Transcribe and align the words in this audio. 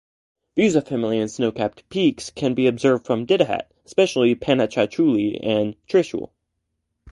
Views 0.55 0.75
of 0.75 0.87
Himalayan 0.87 1.27
snow-capped 1.27 1.87
peaks 1.89 2.31
can 2.31 2.55
be 2.55 2.65
observed 2.65 3.05
from 3.05 3.23
Didihat, 3.27 3.67
especially 3.85 4.33
Panchachuli 4.35 5.39
and 5.43 5.75
Trishul. 5.87 6.31